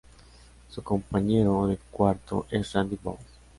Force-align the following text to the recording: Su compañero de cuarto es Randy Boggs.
Su 0.69 0.81
compañero 0.81 1.67
de 1.67 1.77
cuarto 1.91 2.47
es 2.49 2.73
Randy 2.73 2.97
Boggs. 3.03 3.21